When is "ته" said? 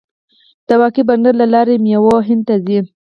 2.47-2.55